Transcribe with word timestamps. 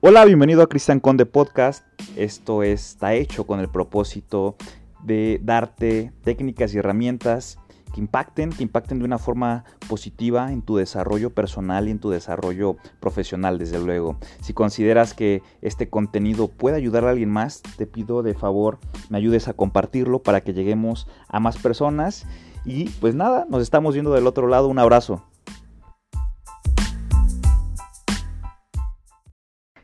Hola, 0.00 0.24
bienvenido 0.24 0.62
a 0.62 0.68
Cristian 0.68 1.00
Conde 1.00 1.26
Podcast. 1.26 1.84
Esto 2.14 2.62
está 2.62 3.14
hecho 3.14 3.48
con 3.48 3.58
el 3.58 3.68
propósito 3.68 4.54
de 5.02 5.40
darte 5.42 6.12
técnicas 6.22 6.72
y 6.72 6.78
herramientas 6.78 7.58
que 7.92 8.00
impacten, 8.00 8.50
que 8.50 8.62
impacten 8.62 9.00
de 9.00 9.04
una 9.04 9.18
forma 9.18 9.64
positiva 9.88 10.52
en 10.52 10.62
tu 10.62 10.76
desarrollo 10.76 11.30
personal 11.30 11.88
y 11.88 11.90
en 11.90 11.98
tu 11.98 12.10
desarrollo 12.10 12.76
profesional, 13.00 13.58
desde 13.58 13.80
luego. 13.80 14.18
Si 14.40 14.52
consideras 14.52 15.14
que 15.14 15.42
este 15.62 15.88
contenido 15.88 16.46
puede 16.46 16.76
ayudar 16.76 17.04
a 17.04 17.10
alguien 17.10 17.30
más, 17.30 17.60
te 17.76 17.84
pido 17.86 18.22
de 18.22 18.34
favor 18.34 18.78
me 19.08 19.18
ayudes 19.18 19.48
a 19.48 19.54
compartirlo 19.54 20.22
para 20.22 20.42
que 20.42 20.54
lleguemos 20.54 21.08
a 21.26 21.40
más 21.40 21.56
personas. 21.56 22.24
Y 22.64 22.88
pues 23.00 23.16
nada, 23.16 23.46
nos 23.50 23.62
estamos 23.62 23.94
viendo 23.94 24.12
del 24.12 24.28
otro 24.28 24.46
lado. 24.46 24.68
Un 24.68 24.78
abrazo. 24.78 25.24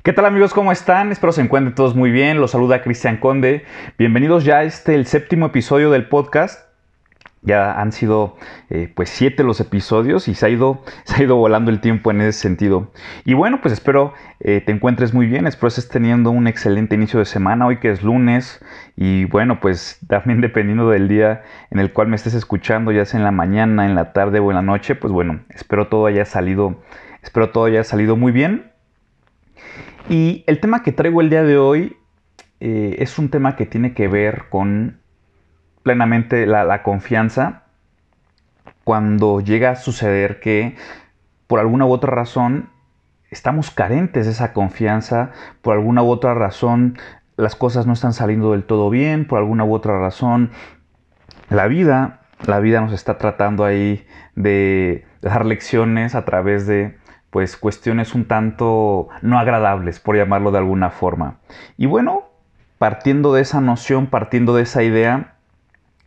¿Qué 0.05 0.13
tal 0.13 0.27
amigos? 0.27 0.53
¿Cómo 0.53 0.71
están? 0.71 1.13
Espero 1.13 1.33
se 1.33 1.41
encuentren 1.41 1.75
todos 1.75 1.97
muy 1.97 2.11
bien. 2.11 2.39
Los 2.39 2.51
saluda 2.51 2.83
Cristian 2.83 3.17
Conde. 3.17 3.65
Bienvenidos 3.97 4.45
ya 4.45 4.59
a 4.59 4.65
este, 4.65 4.95
el 4.95 5.07
séptimo 5.07 5.47
episodio 5.47 5.91
del 5.91 6.09
podcast. 6.09 6.69
Ya 7.41 7.73
han 7.81 7.91
sido 7.91 8.37
eh, 8.69 8.93
pues 8.95 9.09
siete 9.09 9.45
los 9.45 9.61
episodios 9.61 10.29
y 10.29 10.35
se 10.35 10.45
ha, 10.45 10.51
ido, 10.51 10.83
se 11.05 11.15
ha 11.15 11.25
ido 11.25 11.37
volando 11.37 11.71
el 11.71 11.81
tiempo 11.81 12.11
en 12.11 12.21
ese 12.21 12.39
sentido. 12.39 12.93
Y 13.25 13.33
bueno, 13.33 13.63
pues 13.63 13.73
espero 13.73 14.13
eh, 14.41 14.61
te 14.61 14.73
encuentres 14.73 15.15
muy 15.15 15.27
bien, 15.27 15.47
espero 15.47 15.69
estés 15.69 15.89
teniendo 15.89 16.31
un 16.31 16.49
excelente 16.49 16.97
inicio 16.97 17.19
de 17.19 17.25
semana, 17.25 17.65
hoy 17.67 17.79
que 17.79 17.91
es 17.91 18.03
lunes 18.03 18.63
y 18.97 19.25
bueno, 19.25 19.59
pues 19.59 20.01
también 20.07 20.43
dependiendo 20.43 20.91
del 20.91 21.09
día 21.09 21.45
en 21.71 21.79
el 21.79 21.95
cual 21.95 22.09
me 22.09 22.17
estés 22.17 22.35
escuchando, 22.35 22.93
ya 22.93 23.07
sea 23.07 23.21
en 23.21 23.25
la 23.25 23.33
mañana, 23.33 23.87
en 23.87 23.95
la 23.95 24.13
tarde 24.13 24.39
o 24.41 24.51
en 24.51 24.57
la 24.57 24.63
noche, 24.63 24.97
pues 24.97 25.15
bueno, 25.15 25.41
espero 25.49 25.89
todo 25.89 26.05
haya 26.05 26.27
salido, 26.27 26.83
espero 27.23 27.49
todo 27.53 27.65
haya 27.65 27.85
salido 27.85 28.17
muy 28.17 28.33
bien. 28.33 28.74
Y 30.09 30.45
el 30.47 30.61
tema 30.61 30.83
que 30.83 30.93
traigo 30.93 31.21
el 31.21 31.31
día 31.31 31.43
de 31.43 31.57
hoy 31.57 31.97
eh, 32.61 32.97
es 32.99 33.19
un 33.19 33.31
tema 33.31 33.57
que 33.57 33.67
tiene 33.67 33.95
que 33.95 34.09
ver 34.09 34.45
con 34.51 35.01
plenamente 35.83 36.47
la, 36.47 36.83
confianza 36.83 37.65
cuando 38.85 39.41
llega 39.41 39.71
a 39.71 39.77
suceder 39.77 40.41
que 40.41 40.77
por 41.47 41.61
alguna 41.61 41.87
u 41.87 41.93
otra 41.93 42.15
razón 42.15 42.71
estamos 43.31 43.71
carentes 43.71 44.27
de 44.27 44.33
esa 44.33 44.53
confianza, 44.53 45.33
por 45.63 45.75
alguna 45.75 46.03
u 46.03 46.11
otra 46.11 46.35
razón 46.35 46.99
las 47.37 47.57
cosas 47.57 47.87
no 47.87 47.95
están 47.95 48.13
saliendo 48.13 48.53
del 48.53 48.65
todo 48.65 48.91
bien, 48.91 49.27
por 49.27 49.39
alguna 49.39 49.65
u 49.65 49.75
otra 49.75 49.99
razón 49.99 50.51
la 51.49 51.67
vida, 51.67 52.23
la 52.47 52.61
vida 52.61 52.81
nos 52.81 52.93
está 52.93 53.19
tratando 53.19 53.65
ahí 53.65 54.07
de 54.37 55.05
dar 55.23 55.45
lecciones 55.47 56.15
a 56.15 56.25
través 56.25 56.67
de 56.67 56.97
pues 57.35 57.57
cuestiones 57.57 58.15
un 58.15 58.27
tanto 58.27 59.09
no 59.21 59.41
agradables, 59.41 59.99
por 59.99 60.15
llamarlo 60.15 60.53
de 60.53 60.59
alguna 60.59 60.91
forma. 60.91 61.39
Y 61.77 61.87
bueno, 61.87 62.29
partiendo 62.79 63.35
de 63.35 63.43
esa 63.43 63.61
noción, 63.61 64.07
partiendo 64.07 64.55
de 64.55 64.63
esa 64.63 64.85
idea, 64.85 65.35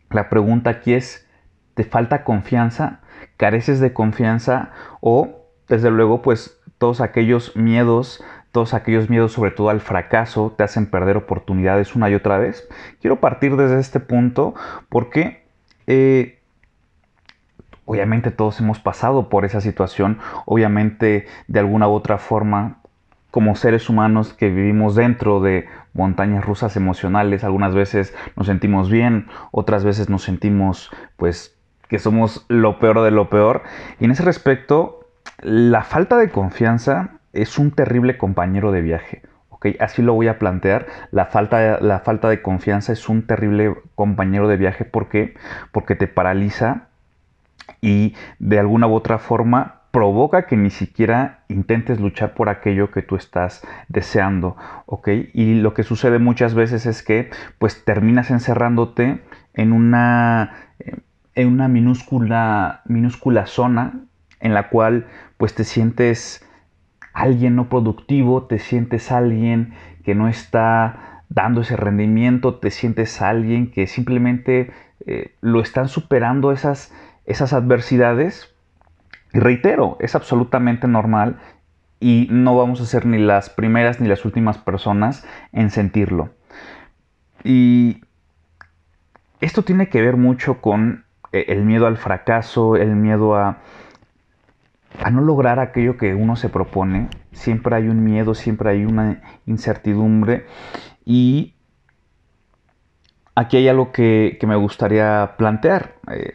la 0.08 0.30
pregunta 0.30 0.70
aquí 0.70 0.94
es, 0.94 1.28
¿te 1.74 1.84
falta 1.84 2.24
confianza? 2.24 3.00
¿Careces 3.36 3.78
de 3.78 3.92
confianza? 3.92 4.70
O, 5.02 5.44
desde 5.68 5.90
luego, 5.90 6.22
pues 6.22 6.62
todos 6.78 7.02
aquellos 7.02 7.54
miedos, 7.54 8.24
todos 8.50 8.72
aquellos 8.72 9.10
miedos 9.10 9.32
sobre 9.32 9.50
todo 9.50 9.68
al 9.68 9.82
fracaso, 9.82 10.54
te 10.56 10.64
hacen 10.64 10.86
perder 10.86 11.18
oportunidades 11.18 11.94
una 11.94 12.08
y 12.08 12.14
otra 12.14 12.38
vez. 12.38 12.66
Quiero 13.02 13.20
partir 13.20 13.56
desde 13.56 13.80
este 13.80 14.00
punto 14.00 14.54
porque 14.88 15.44
eh, 15.86 16.37
Obviamente 17.90 18.30
todos 18.30 18.60
hemos 18.60 18.80
pasado 18.80 19.30
por 19.30 19.46
esa 19.46 19.62
situación, 19.62 20.18
obviamente 20.44 21.26
de 21.46 21.58
alguna 21.58 21.88
u 21.88 21.92
otra 21.92 22.18
forma, 22.18 22.82
como 23.30 23.56
seres 23.56 23.88
humanos 23.88 24.34
que 24.34 24.50
vivimos 24.50 24.94
dentro 24.94 25.40
de 25.40 25.64
montañas 25.94 26.44
rusas 26.44 26.76
emocionales, 26.76 27.44
algunas 27.44 27.74
veces 27.74 28.14
nos 28.36 28.46
sentimos 28.46 28.90
bien, 28.90 29.28
otras 29.52 29.84
veces 29.84 30.10
nos 30.10 30.22
sentimos 30.22 30.90
pues 31.16 31.56
que 31.88 31.98
somos 31.98 32.44
lo 32.48 32.78
peor 32.78 33.00
de 33.00 33.10
lo 33.10 33.30
peor. 33.30 33.62
Y 33.98 34.04
en 34.04 34.10
ese 34.10 34.22
respecto, 34.22 35.08
la 35.40 35.82
falta 35.82 36.18
de 36.18 36.28
confianza 36.28 37.20
es 37.32 37.58
un 37.58 37.70
terrible 37.70 38.18
compañero 38.18 38.70
de 38.70 38.82
viaje. 38.82 39.22
Así 39.80 40.02
lo 40.02 40.12
voy 40.12 40.28
a 40.28 40.38
plantear. 40.38 40.88
La 41.10 41.24
falta, 41.24 41.80
la 41.80 42.00
falta 42.00 42.28
de 42.28 42.42
confianza 42.42 42.92
es 42.92 43.08
un 43.08 43.26
terrible 43.26 43.76
compañero 43.94 44.46
de 44.46 44.58
viaje. 44.58 44.84
¿Por 44.84 45.08
qué? 45.08 45.36
Porque 45.72 45.94
te 45.94 46.06
paraliza 46.06 46.87
y 47.80 48.14
de 48.38 48.58
alguna 48.58 48.86
u 48.86 48.94
otra 48.94 49.18
forma 49.18 49.78
provoca 49.90 50.46
que 50.46 50.56
ni 50.56 50.70
siquiera 50.70 51.44
intentes 51.48 52.00
luchar 52.00 52.34
por 52.34 52.48
aquello 52.48 52.90
que 52.90 53.02
tú 53.02 53.16
estás 53.16 53.66
deseando, 53.88 54.56
¿ok? 54.86 55.08
Y 55.32 55.54
lo 55.54 55.74
que 55.74 55.82
sucede 55.82 56.18
muchas 56.18 56.54
veces 56.54 56.86
es 56.86 57.02
que 57.02 57.30
pues 57.58 57.84
terminas 57.84 58.30
encerrándote 58.30 59.22
en 59.54 59.72
una, 59.72 60.52
en 61.34 61.48
una 61.48 61.68
minúscula, 61.68 62.82
minúscula 62.84 63.46
zona 63.46 64.04
en 64.40 64.54
la 64.54 64.68
cual 64.68 65.06
pues 65.36 65.54
te 65.54 65.64
sientes 65.64 66.46
alguien 67.12 67.56
no 67.56 67.68
productivo, 67.68 68.44
te 68.44 68.58
sientes 68.58 69.10
alguien 69.10 69.72
que 70.04 70.14
no 70.14 70.28
está 70.28 71.24
dando 71.28 71.62
ese 71.62 71.76
rendimiento, 71.76 72.56
te 72.56 72.70
sientes 72.70 73.20
alguien 73.20 73.70
que 73.70 73.86
simplemente 73.86 74.70
eh, 75.06 75.34
lo 75.40 75.60
están 75.60 75.88
superando 75.88 76.52
esas 76.52 76.92
esas 77.28 77.52
adversidades. 77.52 78.52
Y 79.32 79.38
reitero, 79.38 79.96
es 80.00 80.14
absolutamente 80.14 80.88
normal 80.88 81.38
y 82.00 82.26
no 82.30 82.56
vamos 82.56 82.80
a 82.80 82.86
ser 82.86 83.06
ni 83.06 83.18
las 83.18 83.50
primeras 83.50 84.00
ni 84.00 84.08
las 84.08 84.24
últimas 84.24 84.58
personas 84.58 85.24
en 85.52 85.70
sentirlo. 85.70 86.30
Y 87.44 88.00
esto 89.40 89.62
tiene 89.62 89.88
que 89.88 90.02
ver 90.02 90.16
mucho 90.16 90.60
con 90.60 91.04
eh, 91.32 91.44
el 91.48 91.64
miedo 91.64 91.86
al 91.86 91.98
fracaso, 91.98 92.76
el 92.76 92.96
miedo 92.96 93.36
a, 93.36 93.58
a 95.02 95.10
no 95.10 95.20
lograr 95.20 95.60
aquello 95.60 95.96
que 95.96 96.14
uno 96.14 96.36
se 96.36 96.48
propone. 96.48 97.08
Siempre 97.32 97.76
hay 97.76 97.88
un 97.88 98.02
miedo, 98.02 98.34
siempre 98.34 98.70
hay 98.70 98.84
una 98.84 99.22
incertidumbre. 99.46 100.46
Y 101.04 101.54
aquí 103.34 103.58
hay 103.58 103.68
algo 103.68 103.92
que, 103.92 104.38
me 104.46 104.56
gustaría 104.56 105.34
plantear. 105.36 105.94
Eh, 106.10 106.34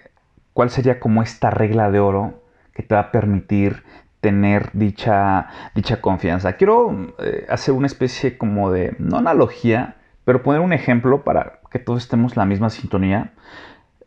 ¿Cuál 0.53 0.69
sería 0.69 0.99
como 0.99 1.21
esta 1.21 1.49
regla 1.49 1.91
de 1.91 1.99
oro 1.99 2.43
que 2.73 2.83
te 2.83 2.95
va 2.95 3.01
a 3.01 3.11
permitir 3.11 3.83
tener 4.21 4.69
dicha, 4.73 5.47
dicha 5.75 6.01
confianza? 6.01 6.53
Quiero 6.53 7.13
eh, 7.19 7.45
hacer 7.49 7.73
una 7.73 7.87
especie 7.87 8.37
como 8.37 8.71
de, 8.71 8.95
no 8.99 9.17
analogía, 9.17 9.97
pero 10.25 10.43
poner 10.43 10.61
un 10.61 10.73
ejemplo 10.73 11.23
para 11.23 11.59
que 11.71 11.79
todos 11.79 12.03
estemos 12.03 12.33
en 12.33 12.39
la 12.39 12.45
misma 12.45 12.69
sintonía. 12.69 13.33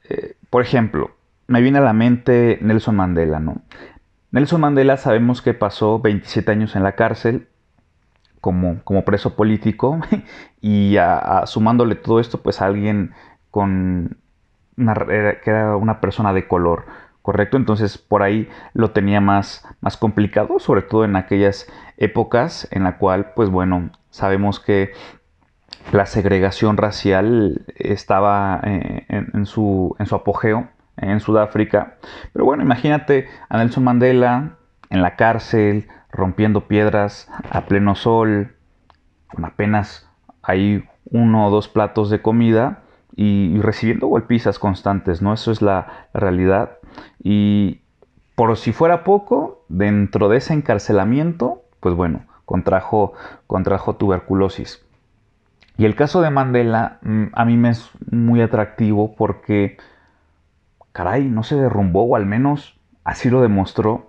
Eh, 0.08 0.34
por 0.50 0.62
ejemplo, 0.62 1.10
me 1.48 1.60
viene 1.60 1.78
a 1.78 1.82
la 1.82 1.92
mente 1.92 2.58
Nelson 2.62 2.96
Mandela, 2.96 3.40
¿no? 3.40 3.62
Nelson 4.30 4.60
Mandela 4.60 4.96
sabemos 4.96 5.42
que 5.42 5.54
pasó 5.54 6.00
27 6.00 6.50
años 6.50 6.76
en 6.76 6.82
la 6.82 6.92
cárcel 6.92 7.48
como, 8.40 8.82
como 8.84 9.04
preso 9.04 9.34
político 9.34 9.98
y 10.60 10.96
sumándole 11.46 11.96
todo 11.96 12.20
esto, 12.20 12.42
pues 12.42 12.60
alguien 12.60 13.12
con 13.50 14.18
que 14.76 15.50
era 15.50 15.76
una 15.76 16.00
persona 16.00 16.32
de 16.32 16.46
color, 16.46 16.86
¿correcto? 17.22 17.56
Entonces 17.56 17.98
por 17.98 18.22
ahí 18.22 18.48
lo 18.74 18.90
tenía 18.90 19.20
más, 19.20 19.66
más 19.80 19.96
complicado, 19.96 20.58
sobre 20.58 20.82
todo 20.82 21.04
en 21.04 21.16
aquellas 21.16 21.66
épocas 21.96 22.68
en 22.70 22.84
la 22.84 22.98
cual, 22.98 23.32
pues 23.34 23.50
bueno, 23.50 23.90
sabemos 24.10 24.60
que 24.60 24.92
la 25.92 26.06
segregación 26.06 26.76
racial 26.76 27.64
estaba 27.76 28.60
eh, 28.64 29.06
en, 29.08 29.46
su, 29.46 29.94
en 29.98 30.06
su 30.06 30.14
apogeo 30.14 30.68
en 30.96 31.20
Sudáfrica. 31.20 31.96
Pero 32.32 32.44
bueno, 32.44 32.62
imagínate 32.62 33.28
a 33.48 33.58
Nelson 33.58 33.84
Mandela 33.84 34.56
en 34.90 35.02
la 35.02 35.16
cárcel, 35.16 35.88
rompiendo 36.10 36.68
piedras 36.68 37.30
a 37.50 37.62
pleno 37.62 37.94
sol, 37.94 38.54
con 39.28 39.44
apenas 39.44 40.08
ahí 40.42 40.84
uno 41.04 41.46
o 41.46 41.50
dos 41.50 41.68
platos 41.68 42.10
de 42.10 42.22
comida 42.22 42.82
y, 43.16 43.58
recibiendo 43.60 44.06
golpizas 44.06 44.58
constantes, 44.58 45.22
¿no? 45.22 45.32
Eso 45.32 45.50
es 45.50 45.62
la, 45.62 46.08
realidad. 46.12 46.78
Y 47.22 47.80
por 48.34 48.56
si 48.58 48.72
fuera 48.72 49.04
poco, 49.04 49.64
dentro 49.68 50.28
de 50.28 50.36
ese 50.36 50.52
encarcelamiento, 50.52 51.62
pues 51.80 51.94
bueno, 51.94 52.26
contrajo, 52.44 53.14
contrajo 53.46 53.96
tuberculosis. 53.96 54.84
Y 55.78 55.86
el 55.86 55.94
caso 55.94 56.20
de 56.20 56.30
Mandela 56.30 56.98
mm, 57.02 57.24
a 57.32 57.44
mí 57.44 57.56
me 57.56 57.70
es 57.70 57.90
muy 58.10 58.42
atractivo 58.42 59.14
porque, 59.16 59.78
caray, 60.92 61.24
no 61.24 61.42
se 61.42 61.56
derrumbó, 61.56 62.04
o 62.04 62.16
al 62.16 62.26
menos 62.26 62.78
así 63.04 63.30
lo 63.30 63.40
demostró. 63.40 64.06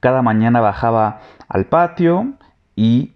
Cada 0.00 0.22
mañana 0.22 0.60
bajaba 0.60 1.20
al 1.48 1.66
patio 1.66 2.34
y 2.76 3.14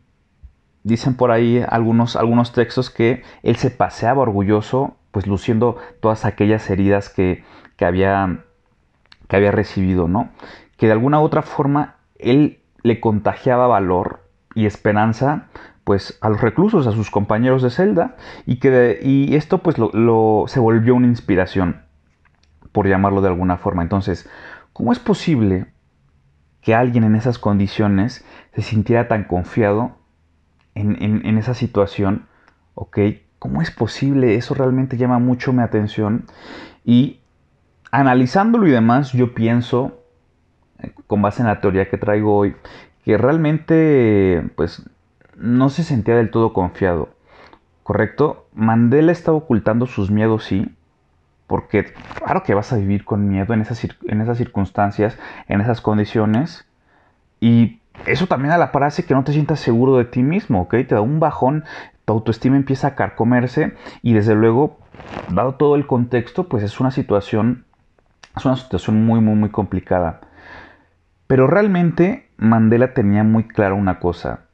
dicen 0.82 1.16
por 1.16 1.30
ahí 1.30 1.64
algunos, 1.66 2.16
algunos 2.16 2.52
textos 2.52 2.90
que 2.90 3.22
él 3.42 3.56
se 3.56 3.70
paseaba 3.70 4.22
orgulloso 4.22 4.96
pues 5.14 5.28
luciendo 5.28 5.76
todas 6.00 6.24
aquellas 6.24 6.68
heridas 6.68 7.08
que, 7.08 7.44
había, 7.78 8.40
que 9.28 9.36
había 9.36 9.52
recibido, 9.52 10.08
¿no? 10.08 10.30
Que 10.76 10.86
de 10.86 10.92
alguna 10.92 11.20
u 11.20 11.22
otra 11.22 11.42
forma 11.42 11.98
él 12.18 12.58
le 12.82 12.98
contagiaba 12.98 13.68
valor 13.68 14.28
y 14.56 14.66
esperanza 14.66 15.46
pues 15.84 16.18
a 16.20 16.28
los 16.30 16.40
reclusos, 16.40 16.88
a 16.88 16.90
sus 16.90 17.12
compañeros 17.12 17.62
de 17.62 17.70
celda 17.70 18.16
y 18.44 18.56
que 18.56 18.98
y 19.02 19.36
esto 19.36 19.58
pues 19.58 19.78
lo, 19.78 20.44
se 20.48 20.58
volvió 20.58 20.96
una 20.96 21.06
inspiración 21.06 21.82
por 22.72 22.88
llamarlo 22.88 23.20
de 23.20 23.28
alguna 23.28 23.56
forma. 23.56 23.82
Entonces, 23.82 24.28
¿cómo 24.72 24.90
es 24.90 24.98
posible 24.98 25.66
que 26.60 26.74
alguien 26.74 27.04
en 27.04 27.14
esas 27.14 27.38
condiciones 27.38 28.26
se 28.52 28.62
sintiera 28.62 29.06
tan 29.06 29.24
confiado 29.24 29.96
en, 30.74 31.00
en 31.00 31.38
esa 31.38 31.54
situación? 31.54 32.26
¿Ok? 32.74 32.98
¿Cómo 33.44 33.60
es 33.60 33.70
posible? 33.70 34.36
Eso 34.36 34.54
realmente 34.54 34.96
llama 34.96 35.18
mucho 35.18 35.52
mi 35.52 35.62
atención 35.62 36.24
y 36.82 37.20
analizándolo 37.90 38.66
y 38.66 38.70
demás, 38.70 39.12
yo 39.12 39.34
pienso, 39.34 40.00
eh, 40.78 40.92
con 41.06 41.20
base 41.20 41.42
en 41.42 41.48
la 41.48 41.60
teoría 41.60 41.90
que 41.90 41.98
traigo 41.98 42.38
hoy, 42.38 42.56
que 43.04 43.18
realmente 43.18 44.48
pues 44.56 44.88
no 45.36 45.68
se 45.68 45.82
sentía 45.82 46.16
del 46.16 46.30
todo 46.30 46.54
confiado. 46.54 47.10
¿Correcto? 47.82 48.46
Mandela 48.54 49.12
estaba 49.12 49.36
ocultando 49.36 49.84
sus 49.84 50.10
miedos, 50.10 50.44
sí, 50.44 50.74
porque 51.46 51.92
claro 52.24 52.44
que 52.44 52.54
vas 52.54 52.72
a 52.72 52.76
vivir 52.76 53.04
con 53.04 53.28
miedo 53.28 53.52
en 53.52 53.60
esas, 53.60 53.86
en 54.08 54.22
esas 54.22 54.38
circunstancias, 54.38 55.18
en 55.48 55.60
esas 55.60 55.82
condiciones, 55.82 56.66
y 57.40 57.82
eso 58.06 58.26
también 58.26 58.52
a 58.52 58.58
la 58.58 58.72
par 58.72 58.84
hace 58.84 59.04
que 59.04 59.14
no 59.14 59.22
te 59.22 59.32
sientas 59.32 59.60
seguro 59.60 59.98
de 59.98 60.06
ti 60.06 60.22
mismo, 60.22 60.62
¿ok? 60.62 60.70
Te 60.70 60.94
da 60.94 61.00
un 61.02 61.20
bajón, 61.20 61.64
tu 62.04 62.12
autoestima 62.12 62.56
empieza 62.56 62.88
a 62.88 62.94
carcomerse, 62.94 63.74
y 64.02 64.12
desde 64.14 64.34
luego, 64.34 64.78
dado 65.30 65.54
todo 65.54 65.76
el 65.76 65.86
contexto, 65.86 66.48
pues 66.48 66.62
es 66.62 66.80
una 66.80 66.90
situación, 66.90 67.64
es 68.36 68.44
una 68.44 68.56
situación 68.56 69.04
muy, 69.04 69.20
muy, 69.20 69.34
muy 69.34 69.50
complicada. 69.50 70.20
Pero 71.26 71.46
realmente 71.46 72.28
Mandela 72.36 72.94
tenía 72.94 73.24
muy 73.24 73.48
clara 73.48 73.74
una 73.74 73.98
cosa, 73.98 74.44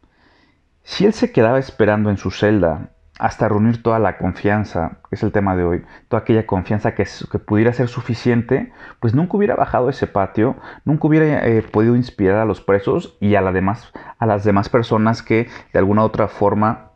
si 0.82 1.04
él 1.04 1.12
se 1.12 1.30
quedaba 1.30 1.58
esperando 1.58 2.10
en 2.10 2.16
su 2.16 2.30
celda 2.30 2.90
hasta 3.18 3.48
reunir 3.48 3.82
toda 3.82 3.98
la 3.98 4.16
confianza, 4.16 4.98
que 5.08 5.14
es 5.14 5.22
el 5.22 5.30
tema 5.30 5.54
de 5.54 5.62
hoy, 5.62 5.84
toda 6.08 6.22
aquella 6.22 6.46
confianza 6.46 6.94
que, 6.94 7.06
pudiera 7.46 7.72
ser 7.74 7.88
suficiente, 7.88 8.72
pues 8.98 9.14
nunca 9.14 9.36
hubiera 9.36 9.56
bajado 9.56 9.90
ese 9.90 10.06
patio, 10.06 10.56
nunca 10.86 11.06
hubiera 11.06 11.46
eh, 11.46 11.62
podido 11.62 11.96
inspirar 11.96 12.38
a 12.38 12.46
los 12.46 12.62
presos 12.62 13.16
y 13.20 13.34
a, 13.34 13.42
la 13.42 13.52
demás, 13.52 13.92
a 14.18 14.26
las 14.26 14.42
demás 14.42 14.70
personas 14.70 15.22
que 15.22 15.48
de 15.72 15.78
alguna 15.78 16.02
u 16.02 16.06
otra 16.06 16.28
forma 16.28 16.89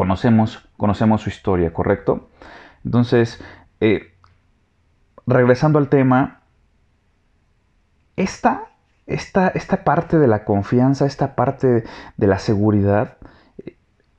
conocemos, 0.00 0.66
conocemos 0.78 1.20
su 1.20 1.28
historia, 1.28 1.74
¿correcto? 1.74 2.30
Entonces, 2.86 3.38
eh, 3.80 4.14
regresando 5.26 5.78
al 5.78 5.90
tema, 5.90 6.40
esta 8.16 8.70
esta, 9.06 9.84
parte 9.84 10.18
de 10.18 10.26
la 10.26 10.46
confianza, 10.46 11.04
esta 11.04 11.34
parte 11.34 11.84
de 12.16 12.26
la 12.26 12.38
seguridad, 12.38 13.18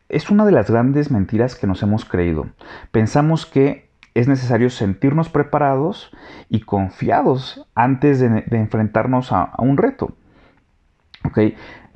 es 0.07 0.29
una 0.29 0.45
de 0.45 0.51
las 0.51 0.69
grandes 0.69 1.09
mentiras 1.09 1.55
que 1.55 1.65
nos 1.65 1.81
hemos 1.81 2.05
creído. 2.05 2.45
Pensamos 2.91 3.47
que 3.47 3.89
es 4.13 4.27
necesario 4.27 4.69
sentirnos 4.69 5.29
preparados 5.29 6.11
y 6.47 6.59
confiados 6.59 7.65
antes 7.73 8.19
de, 8.19 8.45
enfrentarnos 8.51 9.31
a, 9.31 9.53
un 9.57 9.77
reto. 9.77 10.13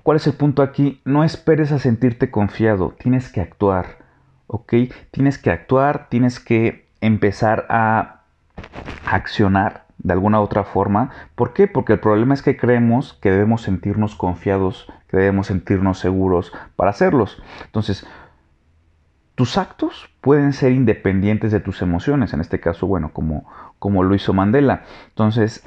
¿Cuál 0.05 0.17
es 0.17 0.27
el 0.27 0.33
punto 0.33 0.61
aquí? 0.61 1.01
No 1.03 1.23
esperes 1.23 1.71
a 1.71 1.79
sentirte 1.79 2.29
confiado, 2.29 2.93
tienes 2.99 3.31
que 3.31 3.41
actuar. 3.41 4.05
¿Ok? 4.45 4.71
Tienes 5.09 5.39
que 5.39 5.49
actuar, 5.49 6.09
tienes 6.09 6.39
que 6.39 6.87
empezar 7.01 7.65
a 7.69 8.21
accionar 9.07 9.87
de 9.97 10.13
alguna 10.13 10.41
otra 10.41 10.63
forma. 10.63 11.09
¿Por 11.33 11.53
qué? 11.53 11.67
Porque 11.67 11.93
el 11.93 11.99
problema 12.01 12.35
es 12.35 12.43
que 12.43 12.55
creemos 12.55 13.13
que 13.19 13.31
debemos 13.31 13.63
sentirnos 13.63 14.13
confiados, 14.13 14.85
que 15.07 15.17
debemos 15.17 15.47
sentirnos 15.47 15.97
seguros 15.97 16.53
para 16.75 16.91
hacerlos. 16.91 17.41
Entonces, 17.65 18.05
tus 19.33 19.57
actos 19.57 20.11
pueden 20.21 20.53
ser 20.53 20.71
independientes 20.73 21.51
de 21.51 21.61
tus 21.61 21.81
emociones, 21.81 22.31
en 22.31 22.41
este 22.41 22.59
caso, 22.59 22.85
bueno, 22.85 23.09
como, 23.11 23.49
como 23.79 24.03
lo 24.03 24.13
hizo 24.13 24.33
Mandela. 24.33 24.83
Entonces, 25.07 25.63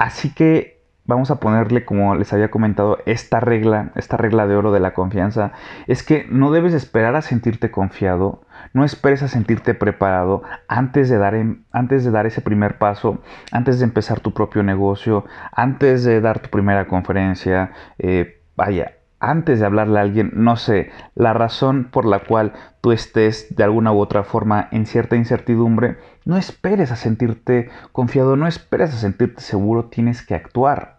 así 0.00 0.34
que 0.34 0.75
vamos 1.06 1.30
a 1.30 1.40
ponerle, 1.40 1.84
como 1.84 2.14
les 2.14 2.32
había 2.32 2.50
comentado, 2.50 2.98
esta 3.06 3.40
regla, 3.40 3.92
esta 3.94 4.16
regla 4.16 4.46
de 4.46 4.56
oro 4.56 4.72
de 4.72 4.80
la 4.80 4.94
confianza, 4.94 5.52
es 5.86 6.02
que 6.02 6.26
no 6.30 6.50
debes 6.50 6.74
esperar 6.74 7.16
a 7.16 7.22
sentirte 7.22 7.70
confiado, 7.70 8.42
no 8.72 8.84
esperes 8.84 9.22
a 9.22 9.28
sentirte 9.28 9.74
preparado 9.74 10.42
antes 10.68 11.08
de 11.08 11.18
dar, 11.18 11.34
antes 11.72 12.04
de 12.04 12.10
dar 12.10 12.26
ese 12.26 12.40
primer 12.40 12.78
paso, 12.78 13.22
antes 13.52 13.78
de 13.78 13.84
empezar 13.84 14.20
tu 14.20 14.32
propio 14.32 14.62
negocio, 14.62 15.24
antes 15.52 16.04
de 16.04 16.20
dar 16.20 16.40
tu 16.40 16.50
primera 16.50 16.86
conferencia, 16.86 17.72
eh, 17.98 18.42
vaya, 18.56 18.92
antes 19.18 19.60
de 19.60 19.66
hablarle 19.66 19.98
a 19.98 20.02
alguien, 20.02 20.30
no 20.34 20.56
sé, 20.56 20.90
la 21.14 21.32
razón 21.32 21.88
por 21.90 22.04
la 22.04 22.20
cual 22.20 22.52
tú 22.80 22.92
estés 22.92 23.54
de 23.56 23.64
alguna 23.64 23.92
u 23.92 23.98
otra 23.98 24.24
forma 24.24 24.68
en 24.72 24.86
cierta 24.86 25.16
incertidumbre, 25.16 25.98
no 26.24 26.36
esperes 26.36 26.92
a 26.92 26.96
sentirte 26.96 27.70
confiado, 27.92 28.36
no 28.36 28.46
esperes 28.46 28.92
a 28.92 28.98
sentirte 28.98 29.40
seguro, 29.40 29.86
tienes 29.86 30.24
que 30.24 30.34
actuar. 30.34 30.95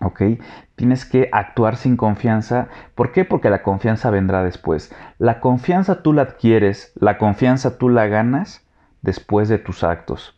¿Ok? 0.00 0.22
Tienes 0.76 1.04
que 1.04 1.28
actuar 1.32 1.76
sin 1.76 1.96
confianza. 1.96 2.68
¿Por 2.94 3.12
qué? 3.12 3.24
Porque 3.24 3.50
la 3.50 3.62
confianza 3.62 4.10
vendrá 4.10 4.42
después. 4.42 4.94
La 5.18 5.40
confianza 5.40 6.02
tú 6.02 6.12
la 6.12 6.22
adquieres, 6.22 6.92
la 6.96 7.16
confianza 7.18 7.78
tú 7.78 7.88
la 7.88 8.06
ganas 8.06 8.66
después 9.02 9.48
de 9.48 9.58
tus 9.58 9.84
actos. 9.84 10.36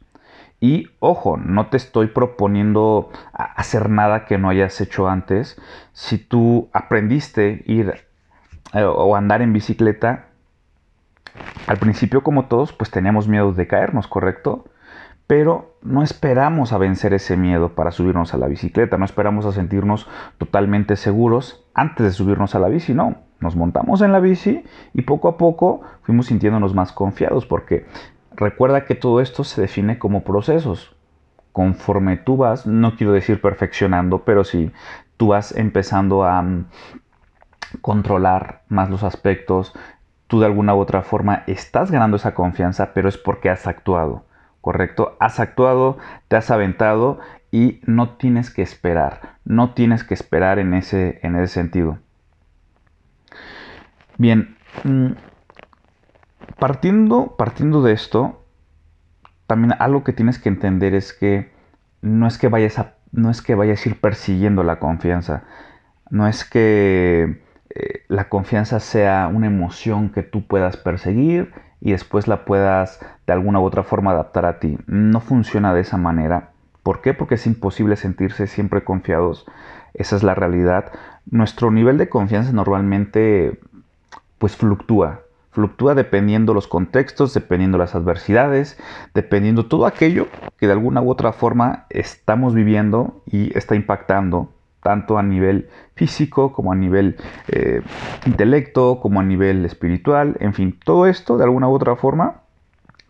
Y 0.61 0.88
ojo, 1.00 1.37
no 1.37 1.69
te 1.69 1.76
estoy 1.76 2.08
proponiendo 2.08 3.11
hacer 3.32 3.91
nada 3.91 4.25
que 4.25 4.38
no 4.38 4.49
hayas 4.49 4.81
hecho 4.81 5.08
antes. 5.08 5.61
Si 5.93 6.19
tú 6.19 6.70
aprendiste 6.73 7.62
ir 7.67 8.06
eh, 8.73 8.82
o 8.82 9.17
andar 9.17 9.43
en 9.43 9.53
bicicleta, 9.53 10.26
al 11.67 11.79
principio 11.79 12.23
como 12.23 12.47
todos, 12.47 12.73
pues 12.73 12.91
teníamos 12.91 13.29
miedo 13.29 13.53
de 13.53 13.67
caernos, 13.67 14.06
¿correcto? 14.06 14.64
Pero 15.26 15.76
no 15.82 16.02
esperamos 16.02 16.73
a 16.73 16.78
vencer 16.78 17.14
ese 17.14 17.37
miedo 17.37 17.70
para 17.70 17.90
subirnos 17.90 18.34
a 18.34 18.38
la 18.38 18.46
bicicleta, 18.46 18.96
no 18.96 19.05
esperamos 19.05 19.44
a 19.46 19.52
sentirnos 19.52 20.08
totalmente 20.38 20.96
seguros 20.96 21.64
antes 21.75 22.06
de 22.06 22.12
subirnos 22.12 22.55
a 22.55 22.61
la 22.61 22.69
bici, 22.69 22.94
no, 22.94 23.17
nos 23.40 23.56
montamos 23.56 24.00
en 24.02 24.12
la 24.12 24.20
bici 24.20 24.64
y 24.94 25.02
poco 25.02 25.28
a 25.28 25.37
poco 25.37 25.82
fuimos 26.02 26.26
sintiéndonos 26.26 26.75
más 26.75 26.93
confiados 26.93 27.46
porque 27.46 27.87
recuerda 28.34 28.84
que 28.84 28.94
todo 28.94 29.20
esto 29.20 29.44
se 29.44 29.61
define 29.61 29.99
como 29.99 30.23
procesos. 30.23 30.94
Conforme 31.52 32.19
tú 32.19 32.37
vas, 32.37 32.67
no 32.67 32.96
quiero 32.96 33.12
decir 33.12 33.40
perfeccionando, 33.40 34.25
pero 34.25 34.44
sí 34.44 34.70
tú 35.17 35.29
vas 35.29 35.56
empezando 35.56 36.25
a 36.25 36.43
mm, 36.43 36.67
controlar 37.81 38.62
más 38.69 38.91
los 38.91 39.03
aspectos, 39.03 39.72
tú 40.27 40.41
de 40.41 40.46
alguna 40.46 40.74
u 40.74 40.79
otra 40.79 41.03
forma 41.03 41.44
estás 41.46 41.91
ganando 41.91 42.17
esa 42.17 42.34
confianza, 42.34 42.93
pero 42.94 43.08
es 43.08 43.17
porque 43.17 43.51
has 43.51 43.67
actuado. 43.67 44.24
¿Correcto? 44.67 45.17
Has 45.20 45.39
actuado, 45.39 45.96
te 46.27 46.35
has 46.35 46.51
aventado 46.51 47.20
y 47.53 47.81
no 47.87 48.17
tienes 48.17 48.51
que 48.51 48.63
esperar, 48.63 49.37
no 49.44 49.75
tienes 49.75 50.03
que 50.03 50.13
esperar 50.13 50.58
en 50.58 50.75
ese, 50.75 51.20
en 51.23 51.37
ese 51.37 51.55
sentido. 51.55 52.01
Bien, 54.19 54.56
mm, 54.82 55.13
partiendo, 56.58 57.37
partiendo 57.39 57.81
de 57.81 57.93
esto, 57.93 58.44
también 59.46 59.73
algo 59.79 60.03
que 60.03 60.13
tienes 60.13 60.41
que 60.41 60.49
entender 60.49 60.96
es 60.96 61.13
que 61.13 61.53
no 62.03 62.27
es 62.27 62.37
que 62.37 62.49
vayas 62.49 62.81
a, 62.81 62.94
no 63.13 63.31
es 63.31 63.43
que 63.43 63.55
vayas 63.55 63.87
a 63.87 63.91
ir 63.91 64.01
persiguiendo 64.01 64.65
la 64.65 64.81
confianza, 64.81 65.44
no 66.11 66.27
es 66.27 66.44
que 66.44 67.41
eh, 67.70 68.03
la 68.08 68.29
confianza 68.29 68.81
sea 68.81 69.31
una 69.32 69.46
emoción 69.46 70.11
que 70.11 70.25
tú 70.25 70.44
puedas 70.49 70.77
perseguir 70.77 71.53
y 71.81 71.93
después 71.93 72.29
la 72.29 72.45
puedas 72.45 73.01
de 73.27 73.33
alguna 73.33 73.61
u 73.61 73.65
otra 73.65 73.83
forma 73.83 74.13
adaptar 74.13 74.47
a 74.47 74.59
ti. 74.59 74.79
No 74.87 75.21
funciona 75.21 75.75
de 75.75 75.81
esa 75.81 75.97
manera. 75.97 76.51
¿Por 76.83 77.01
qué? 77.01 77.15
Porque 77.15 77.35
es 77.37 77.47
imposible 77.47 77.97
sentirse 77.97 78.47
siempre 78.47 78.85
confiados. 78.85 79.47
Esa 79.95 80.17
es 80.17 80.23
la 80.23 80.35
realidad. 80.35 80.93
Nuestro 81.31 81.71
nivel 81.71 81.99
de 81.99 82.09
confianza 82.09 82.53
normalmente 82.53 83.59
pues 84.39 84.56
fluctúa. 84.56 85.21
Fluctúa 85.51 85.95
dependiendo 85.95 86.53
los 86.53 86.69
contextos, 86.69 87.33
dependiendo 87.33 87.79
las 87.79 87.95
adversidades, 87.95 88.79
dependiendo 89.15 89.67
todo 89.67 89.87
aquello 89.87 90.29
que 90.59 90.67
de 90.67 90.73
alguna 90.73 91.01
u 91.01 91.11
otra 91.11 91.33
forma 91.33 91.87
estamos 91.89 92.55
viviendo 92.55 93.23
y 93.27 93.56
está 93.56 93.75
impactando 93.75 94.53
tanto 94.86 95.19
a 95.19 95.22
nivel 95.24 95.69
físico 95.96 96.52
como 96.52 96.70
a 96.70 96.76
nivel 96.76 97.16
eh, 97.48 97.82
intelecto, 98.24 99.00
como 99.00 99.19
a 99.19 99.24
nivel 99.24 99.64
espiritual, 99.64 100.36
en 100.38 100.55
fin, 100.55 100.78
todo 100.84 101.06
esto 101.06 101.36
de 101.36 101.43
alguna 101.43 101.69
u 101.69 101.72
otra 101.74 101.96
forma 101.96 102.43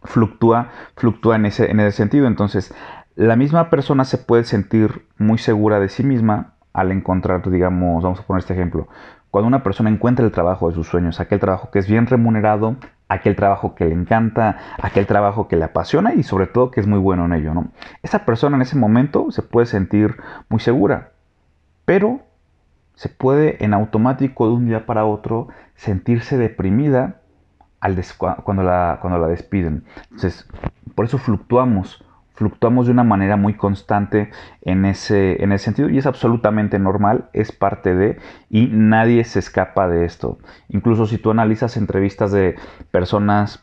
fluctúa, 0.04 0.71
fluctúa 0.97 1.37
en 1.37 1.45
ese, 1.45 1.71
en 1.71 1.80
ese 1.80 1.95
sentido. 1.95 2.28
Entonces, 2.28 2.75
la 3.14 3.37
misma 3.37 3.68
persona 3.68 4.06
se 4.06 4.16
puede 4.16 4.45
sentir 4.45 5.04
muy 5.18 5.37
segura 5.37 5.78
de 5.78 5.90
sí 5.90 6.02
misma 6.02 6.54
al 6.73 6.92
encontrar, 6.92 7.47
digamos, 7.50 8.02
vamos 8.02 8.21
a 8.21 8.23
poner 8.23 8.38
este 8.38 8.54
ejemplo, 8.54 8.88
cuando 9.30 9.49
una 9.49 9.62
persona 9.62 9.90
encuentra 9.90 10.25
el 10.25 10.33
trabajo 10.33 10.68
de 10.68 10.75
sus 10.75 10.87
sueños, 10.87 11.21
aquel 11.21 11.40
trabajo 11.40 11.71
que 11.71 11.78
es 11.78 11.87
bien 11.87 12.06
remunerado, 12.06 12.76
aquel 13.09 13.37
trabajo 13.37 13.75
que 13.75 13.85
le 13.85 13.92
encanta, 13.92 14.56
aquel 14.80 15.06
trabajo 15.06 15.47
que 15.47 15.56
le 15.56 15.64
apasiona 15.64 16.14
y 16.14 16.23
sobre 16.23 16.47
todo 16.47 16.71
que 16.71 16.80
es 16.80 16.87
muy 16.87 16.99
bueno 16.99 17.26
en 17.26 17.35
ello, 17.35 17.52
¿no? 17.52 17.66
Esa 18.02 18.25
persona 18.25 18.56
en 18.56 18.62
ese 18.62 18.78
momento 18.78 19.30
se 19.30 19.42
puede 19.42 19.66
sentir 19.66 20.16
muy 20.49 20.61
segura, 20.61 21.11
pero 21.87 22.21
se 22.95 23.09
puede 23.09 23.64
en 23.64 23.73
automático 23.73 24.47
de 24.47 24.55
un 24.55 24.66
día 24.66 24.85
para 24.85 25.07
otro 25.07 25.49
sentirse 25.76 26.37
deprimida 26.37 27.21
al 27.81 28.02
cuando, 28.45 28.62
la, 28.62 28.99
cuando 29.00 29.19
la 29.19 29.28
despiden. 29.28 29.85
Entonces, 30.05 30.49
por 30.95 31.05
eso 31.05 31.19
fluctuamos, 31.19 32.05
fluctuamos 32.35 32.87
de 32.87 32.93
una 32.93 33.05
manera 33.05 33.37
muy 33.37 33.55
constante 33.55 34.31
en 34.62 34.85
ese, 34.85 35.43
en 35.43 35.52
ese 35.52 35.66
sentido 35.66 35.88
y 35.88 35.99
es 35.99 36.07
absolutamente 36.07 36.78
normal, 36.78 37.28
es 37.33 37.52
parte 37.52 37.95
de 37.95 38.19
y 38.50 38.66
nadie 38.66 39.25
se 39.25 39.38
escapa 39.38 39.88
de 39.88 40.05
esto. 40.05 40.38
Incluso 40.69 41.07
si 41.07 41.19
tú 41.19 41.31
analizas 41.31 41.76
entrevistas 41.76 42.33
de 42.33 42.57
personas, 42.90 43.62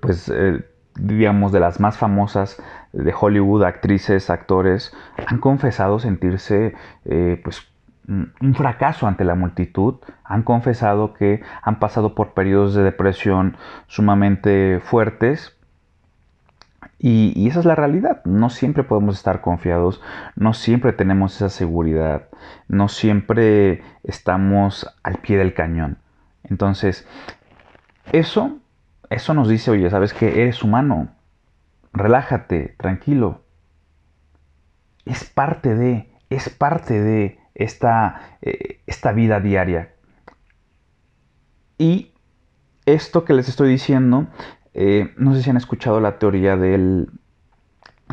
pues 0.00 0.30
eh, 0.34 0.64
digamos 0.98 1.52
de 1.52 1.60
las 1.60 1.80
más 1.80 1.96
famosas 1.98 2.62
de 2.92 3.14
Hollywood, 3.18 3.64
actrices, 3.64 4.30
actores, 4.30 4.92
han 5.26 5.38
confesado 5.38 5.98
sentirse 5.98 6.74
eh, 7.04 7.40
pues 7.42 7.68
un 8.08 8.54
fracaso 8.54 9.06
ante 9.06 9.24
la 9.24 9.34
multitud, 9.34 9.96
han 10.24 10.42
confesado 10.42 11.12
que 11.12 11.42
han 11.62 11.78
pasado 11.78 12.14
por 12.14 12.32
periodos 12.32 12.74
de 12.74 12.82
depresión 12.82 13.56
sumamente 13.86 14.80
fuertes 14.82 15.58
y, 16.98 17.46
esa 17.46 17.60
es 17.60 17.66
la 17.66 17.74
realidad. 17.74 18.24
No 18.24 18.50
siempre 18.50 18.82
podemos 18.82 19.16
estar 19.16 19.40
confiados, 19.40 20.02
no 20.34 20.52
siempre 20.52 20.92
tenemos 20.92 21.36
esa 21.36 21.48
seguridad, 21.48 22.28
no 22.66 22.88
siempre 22.88 23.82
estamos 24.02 24.92
al 25.02 25.18
pie 25.18 25.38
del 25.38 25.54
cañón. 25.54 25.98
Entonces, 26.44 27.06
eso, 28.12 28.58
eso 29.10 29.34
nos 29.34 29.48
dice, 29.48 29.70
oye, 29.70 29.88
sabes 29.90 30.12
que 30.12 30.42
eres 30.42 30.62
humano, 30.62 31.08
relájate, 31.92 32.74
tranquilo. 32.78 33.42
Es 35.04 35.24
parte 35.24 35.74
de, 35.74 36.12
es 36.30 36.50
parte 36.50 37.00
de, 37.00 37.38
esta, 37.58 38.38
eh, 38.40 38.80
esta 38.86 39.12
vida 39.12 39.40
diaria. 39.40 39.92
Y 41.76 42.12
esto 42.86 43.24
que 43.24 43.34
les 43.34 43.48
estoy 43.48 43.68
diciendo, 43.68 44.28
eh, 44.74 45.12
no 45.16 45.34
sé 45.34 45.42
si 45.42 45.50
han 45.50 45.56
escuchado 45.56 46.00
la 46.00 46.18
teoría 46.18 46.56
de 46.56 47.06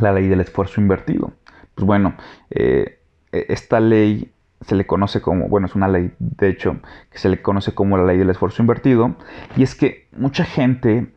la 0.02 0.12
ley 0.12 0.28
del 0.28 0.42
esfuerzo 0.42 0.82
invertido. 0.82 1.34
Pues 1.76 1.86
bueno, 1.86 2.16
eh, 2.50 3.00
e, 3.32 3.46
esta 3.50 3.80
ley 3.80 4.34
se 4.66 4.76
le 4.76 4.86
conoce 4.88 5.22
como, 5.22 5.48
bueno, 5.48 5.68
es 5.68 5.76
una 5.76 5.88
ley 5.88 6.12
de 6.20 6.50
hecho 6.50 6.78
que 7.12 7.18
se 7.18 7.30
le 7.30 7.42
conoce 7.42 7.74
como 7.74 7.98
la 7.98 8.06
ley 8.06 8.18
del 8.18 8.30
esfuerzo 8.30 8.62
invertido, 8.62 9.16
y 9.56 9.64
es 9.64 9.76
que 9.76 10.08
mucha 10.18 10.46
gente 10.46 11.08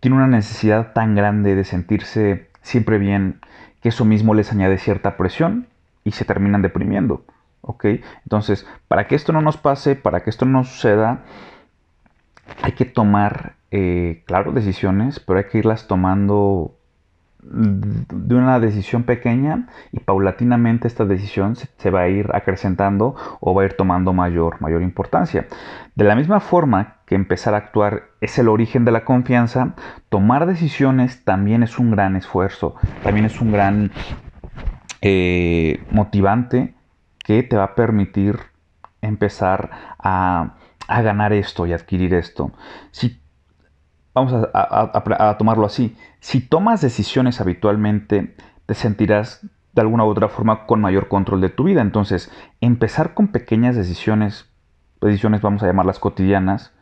tiene 0.00 0.16
una 0.16 0.26
necesidad 0.26 0.92
tan 0.92 1.14
grande 1.14 1.54
de 1.54 1.64
sentirse 1.64 2.48
siempre 2.62 2.98
bien 2.98 3.40
que 3.82 3.88
eso 3.88 4.04
mismo 4.04 4.34
les 4.34 4.52
añade 4.52 4.78
cierta 4.78 5.16
presión 5.16 5.66
y 6.04 6.12
se 6.12 6.24
terminan 6.24 6.62
deprimiendo. 6.62 7.24
¿Ok? 7.60 7.84
Entonces, 8.22 8.66
para 8.86 9.06
que 9.06 9.14
esto 9.14 9.32
no 9.32 9.40
nos 9.40 9.56
pase, 9.56 9.96
para 9.96 10.22
que 10.22 10.30
esto 10.30 10.46
no 10.46 10.64
suceda, 10.64 11.24
hay 12.62 12.72
que 12.72 12.84
tomar, 12.84 13.54
eh, 13.70 14.22
claro, 14.26 14.52
decisiones, 14.52 15.20
pero 15.20 15.38
hay 15.38 15.46
que 15.46 15.58
irlas 15.58 15.86
tomando 15.86 16.74
de 17.40 18.34
una 18.34 18.58
decisión 18.58 19.04
pequeña 19.04 19.68
y 19.92 20.00
paulatinamente 20.00 20.88
esta 20.88 21.04
decisión 21.04 21.54
se, 21.56 21.90
va 21.90 22.00
a 22.00 22.08
ir 22.08 22.30
acrecentando 22.34 23.14
o 23.40 23.54
va 23.54 23.62
a 23.62 23.66
ir 23.66 23.74
tomando 23.74 24.12
mayor, 24.12 24.60
mayor 24.60 24.82
importancia. 24.82 25.46
De 25.94 26.04
la 26.04 26.16
misma 26.16 26.40
forma 26.40 26.96
que 27.06 27.14
empezar 27.14 27.54
a 27.54 27.58
actuar 27.58 28.04
es 28.20 28.38
el 28.38 28.48
origen 28.48 28.84
de 28.84 28.92
la 28.92 29.04
confianza, 29.04 29.74
tomar 30.08 30.46
decisiones 30.46 31.24
también 31.24 31.62
es 31.62 31.78
un 31.78 31.90
gran 31.92 32.16
esfuerzo, 32.16 32.74
también 33.02 33.26
es 33.26 33.40
un 33.40 33.52
gran 33.52 33.92
eh, 35.00 35.80
motivante 35.90 36.74
que 37.24 37.42
te 37.42 37.56
va 37.56 37.64
a 37.64 37.74
permitir 37.74 38.38
empezar 39.00 39.70
a, 39.98 40.54
ganar 40.88 41.32
esto 41.32 41.66
y 41.66 41.72
adquirir 41.72 42.14
esto. 42.14 42.52
Si, 42.90 43.20
vamos 44.18 44.48
a, 44.52 45.36
tomarlo 45.38 45.66
así, 45.66 45.96
si 46.20 46.40
tomas 46.40 46.80
decisiones 46.80 47.40
habitualmente, 47.40 48.34
te 48.66 48.74
sentirás 48.74 49.46
de 49.72 49.80
alguna 49.82 50.04
u 50.04 50.08
otra 50.08 50.28
forma 50.28 50.66
con 50.66 50.80
mayor 50.80 51.08
control 51.08 51.40
de 51.40 51.48
tu 51.48 51.64
vida. 51.64 51.80
Entonces, 51.80 52.30
empezar 52.60 53.14
con 53.14 53.28
pequeñas 53.28 53.76
decisiones, 53.76 54.48
decisiones 55.00 55.40
vamos 55.40 55.62
a 55.62 55.66
llamarlas 55.66 55.98
cotidianas, 55.98 56.72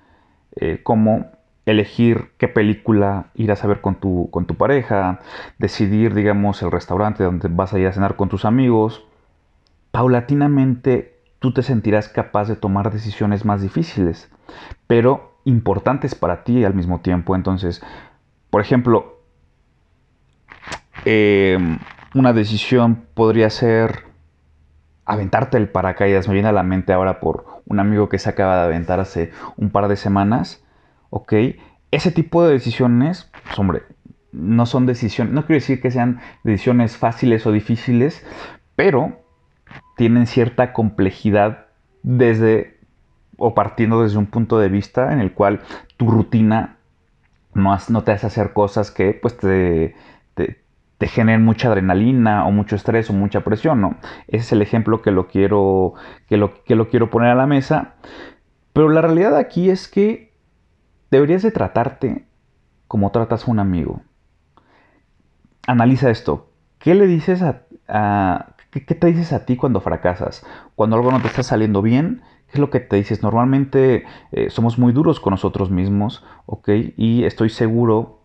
eh, 0.56 0.80
como 0.82 1.26
elegir 1.66 2.30
qué 2.38 2.48
película 2.48 3.26
irás 3.34 3.64
a 3.64 3.66
ver 3.66 3.80
con 3.80 3.96
tu, 3.96 4.30
con 4.30 4.46
tu 4.46 4.54
pareja, 4.54 5.20
decidir, 5.58 6.14
digamos, 6.14 6.62
el 6.62 6.70
restaurante 6.70 7.24
donde 7.24 7.48
vas 7.48 7.74
a 7.74 7.78
ir 7.78 7.88
a 7.88 7.92
cenar 7.92 8.16
con 8.16 8.28
tus 8.28 8.44
amigos, 8.44 9.04
paulatinamente 9.90 11.15
tú 11.46 11.52
te 11.52 11.62
sentirás 11.62 12.08
capaz 12.08 12.48
de 12.48 12.56
tomar 12.56 12.92
decisiones 12.92 13.44
más 13.44 13.62
difíciles, 13.62 14.28
pero 14.88 15.38
importantes 15.44 16.16
para 16.16 16.42
ti 16.42 16.64
al 16.64 16.74
mismo 16.74 17.02
tiempo. 17.02 17.36
Entonces, 17.36 17.84
por 18.50 18.60
ejemplo, 18.60 19.20
em, 21.04 21.78
una 22.16 22.32
decisión 22.32 23.04
podría 23.14 23.48
ser 23.48 24.06
aventarte 25.04 25.56
el 25.56 25.68
paracaídas. 25.68 26.26
Me 26.26 26.34
viene 26.34 26.48
a 26.48 26.52
la 26.52 26.64
mente 26.64 26.92
ahora 26.92 27.20
por 27.20 27.62
un 27.66 27.78
amigo 27.78 28.08
que 28.08 28.18
se 28.18 28.28
acaba 28.28 28.56
de 28.56 28.64
aventar 28.64 28.98
hace 28.98 29.30
un 29.56 29.70
par 29.70 29.86
de 29.86 29.94
semanas. 29.94 30.64
¿Ok? 31.10 31.32
Ese 31.92 32.10
tipo 32.10 32.44
de 32.44 32.54
decisiones, 32.54 33.30
pues, 33.44 33.56
hombre, 33.56 33.82
no 34.32 34.66
son 34.66 34.84
decisiones, 34.84 35.32
no 35.32 35.46
quiero 35.46 35.60
decir 35.60 35.80
que 35.80 35.92
sean 35.92 36.18
decisiones 36.42 36.96
fáciles 36.96 37.46
o 37.46 37.52
difíciles, 37.52 38.26
pero 38.74 39.25
tienen 39.96 40.26
cierta 40.26 40.72
complejidad 40.72 41.66
desde 42.02 42.76
o 43.38 43.54
partiendo 43.54 44.02
desde 44.02 44.18
un 44.18 44.26
punto 44.26 44.58
de 44.58 44.68
vista 44.68 45.12
en 45.12 45.20
el 45.20 45.32
cual 45.32 45.60
tu 45.96 46.10
rutina 46.10 46.76
no, 47.54 47.76
no 47.88 48.04
te 48.04 48.12
hace 48.12 48.26
hacer 48.26 48.52
cosas 48.52 48.90
que 48.90 49.12
pues 49.14 49.36
te, 49.36 49.96
te, 50.34 51.08
generen 51.08 51.44
mucha 51.44 51.68
adrenalina 51.68 52.46
o 52.46 52.52
mucho 52.52 52.76
estrés 52.76 53.10
o 53.10 53.12
mucha 53.12 53.42
presión, 53.42 53.80
¿no? 53.80 53.96
Ese 54.28 54.44
es 54.44 54.52
el 54.52 54.62
ejemplo 54.62 55.02
que 55.02 55.10
lo 55.10 55.28
quiero, 55.28 55.94
que 56.28 56.36
lo, 56.36 56.64
que 56.64 56.74
lo 56.74 56.88
quiero 56.88 57.10
poner 57.10 57.30
a 57.30 57.34
la 57.34 57.46
mesa. 57.46 57.94
Pero 58.72 58.88
la 58.88 59.02
realidad 59.02 59.36
aquí 59.36 59.70
es 59.70 59.88
que 59.88 60.32
deberías 61.10 61.42
de 61.42 61.50
tratarte 61.50 62.24
como 62.88 63.10
tratas 63.12 63.46
a 63.46 63.50
un 63.50 63.58
amigo. 63.58 64.02
Analiza 65.66 66.10
esto. 66.10 66.50
¿Qué 66.78 66.94
le 66.94 67.06
dices 67.06 67.42
a, 67.42 67.62
a 67.88 68.55
¿Qué, 68.80 68.94
te 68.94 69.06
dices 69.06 69.32
a 69.32 69.46
ti 69.46 69.56
cuando 69.56 69.80
fracasas? 69.80 70.44
Cuando 70.74 70.96
algo 70.96 71.10
no 71.10 71.20
te 71.20 71.28
está 71.28 71.42
saliendo 71.42 71.82
bien, 71.82 72.22
¿qué 72.46 72.54
es 72.54 72.58
lo 72.58 72.70
que 72.70 72.80
te 72.80 72.96
dices? 72.96 73.22
Normalmente 73.22 74.04
eh, 74.32 74.50
somos 74.50 74.78
muy 74.78 74.92
duros 74.92 75.20
con 75.20 75.30
nosotros 75.30 75.70
mismos, 75.70 76.24
¿ok? 76.46 76.68
Y 76.96 77.24
estoy 77.24 77.48
seguro 77.48 78.20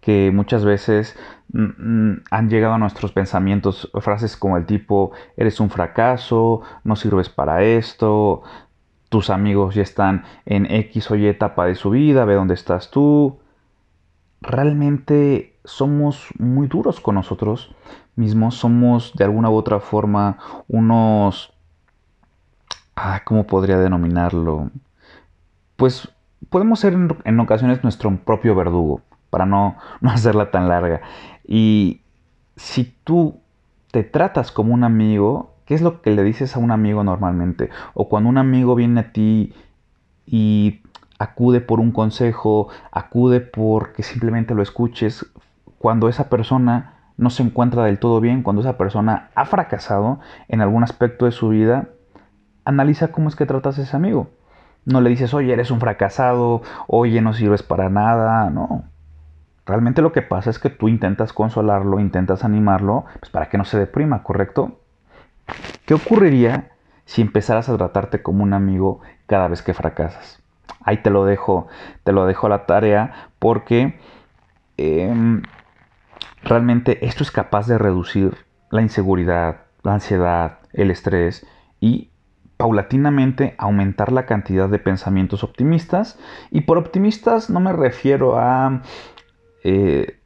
que 0.00 0.30
muchas 0.32 0.64
veces 0.64 1.16
mm, 1.52 1.62
mm, 1.62 2.22
han 2.30 2.48
llegado 2.48 2.74
a 2.74 2.78
nuestros 2.78 3.12
pensamientos 3.12 3.90
frases 4.00 4.36
como 4.36 4.56
el 4.56 4.66
tipo, 4.66 5.12
eres 5.36 5.60
un 5.60 5.70
fracaso, 5.70 6.62
no 6.84 6.96
sirves 6.96 7.28
para 7.28 7.62
esto, 7.62 8.42
tus 9.10 9.30
amigos 9.30 9.74
ya 9.74 9.82
están 9.82 10.24
en 10.46 10.66
X 10.66 11.10
o 11.10 11.16
Y 11.16 11.26
etapa 11.26 11.66
de 11.66 11.74
su 11.74 11.90
vida, 11.90 12.24
ve 12.24 12.34
dónde 12.34 12.54
estás 12.54 12.90
tú. 12.90 13.38
Realmente 14.40 15.58
somos 15.64 16.28
muy 16.38 16.66
duros 16.66 17.00
con 17.00 17.16
nosotros 17.16 17.74
mismos, 18.20 18.54
somos 18.54 19.12
de 19.16 19.24
alguna 19.24 19.50
u 19.50 19.54
otra 19.54 19.80
forma 19.80 20.38
unos... 20.68 21.52
Ah, 22.94 23.22
¿Cómo 23.24 23.46
podría 23.46 23.78
denominarlo? 23.78 24.70
Pues 25.76 26.08
podemos 26.50 26.80
ser 26.80 26.96
en, 27.24 27.40
ocasiones 27.40 27.82
nuestro 27.82 28.14
propio 28.18 28.54
verdugo, 28.54 29.00
para 29.30 29.46
no, 29.46 29.76
no 30.00 30.10
hacerla 30.10 30.50
tan 30.50 30.68
larga. 30.68 31.00
Y 31.46 32.02
si 32.56 32.94
tú 33.04 33.40
te 33.90 34.04
tratas 34.04 34.52
como 34.52 34.74
un 34.74 34.84
amigo, 34.84 35.54
¿qué 35.64 35.74
es 35.74 35.80
lo 35.80 36.02
que 36.02 36.10
le 36.10 36.22
dices 36.22 36.54
a 36.54 36.58
un 36.58 36.70
amigo 36.70 37.02
normalmente? 37.02 37.70
O 37.94 38.08
cuando 38.08 38.28
un 38.28 38.38
amigo 38.38 38.74
viene 38.74 39.00
a 39.00 39.12
ti 39.12 39.54
y 40.26 40.82
acude 41.18 41.60
por 41.60 41.80
un 41.80 41.92
consejo, 41.92 42.68
acude 42.92 43.40
porque 43.40 44.02
simplemente 44.02 44.54
lo 44.54 44.62
escuches, 44.62 45.26
cuando 45.78 46.08
esa 46.08 46.28
persona 46.28 46.99
no 47.20 47.28
se 47.28 47.42
encuentra 47.42 47.84
del 47.84 47.98
todo 47.98 48.18
bien, 48.18 48.42
cuando 48.42 48.62
esa 48.62 48.78
persona 48.78 49.28
ha 49.34 49.44
fracasado 49.44 50.20
en 50.48 50.62
algún 50.62 50.82
aspecto 50.82 51.26
de 51.26 51.32
su 51.32 51.50
vida, 51.50 51.88
analiza 52.64 53.08
cómo 53.08 53.28
es 53.28 53.36
que 53.36 53.44
tratas 53.44 53.78
a 53.78 53.82
ese 53.82 53.94
amigo. 53.94 54.30
No 54.86 55.02
le 55.02 55.10
dices, 55.10 55.34
oye, 55.34 55.52
eres 55.52 55.70
un 55.70 55.80
fracasado, 55.80 56.62
oye, 56.86 57.20
no 57.20 57.34
sirves 57.34 57.62
para 57.62 57.90
nada, 57.90 58.48
no. 58.48 58.84
Realmente 59.66 60.00
lo 60.00 60.12
que 60.12 60.22
pasa 60.22 60.48
es 60.48 60.58
que 60.58 60.70
tú 60.70 60.88
intentas 60.88 61.34
consolarlo, 61.34 62.00
intentas 62.00 62.42
animarlo, 62.42 63.04
pues 63.20 63.30
para 63.30 63.50
que 63.50 63.58
no 63.58 63.66
se 63.66 63.78
deprima, 63.78 64.22
¿correcto? 64.22 64.80
¿Qué 65.84 65.92
ocurriría 65.92 66.70
si 67.04 67.20
empezaras 67.20 67.68
a 67.68 67.76
tratarte 67.76 68.22
como 68.22 68.44
un 68.44 68.54
amigo 68.54 69.00
cada 69.26 69.46
vez 69.48 69.60
que 69.60 69.74
fracasas? 69.74 70.42
Ahí 70.82 71.02
te 71.02 71.10
lo 71.10 71.26
dejo, 71.26 71.68
te 72.02 72.12
lo 72.12 72.24
dejo 72.24 72.46
a 72.46 72.50
la 72.50 72.64
tarea 72.64 73.28
porque 73.38 74.00
em, 74.78 75.42
Realmente 76.42 77.04
esto 77.06 77.22
es 77.22 77.30
capaz 77.30 77.66
de 77.66 77.78
reducir 77.78 78.34
la 78.70 78.82
inseguridad, 78.82 79.62
la 79.82 79.94
ansiedad, 79.94 80.58
el 80.72 80.90
estrés 80.90 81.46
y 81.80 82.10
paulatinamente 82.56 83.54
aumentar 83.58 84.12
la 84.12 84.26
cantidad 84.26 84.68
de 84.68 84.78
pensamientos 84.78 85.44
optimistas. 85.44 86.18
Y 86.50 86.62
por 86.62 86.78
optimistas 86.78 87.50
no 87.50 87.60
me 87.60 87.72
refiero 87.72 88.38
a, 88.38 88.82
eh, 89.64 90.20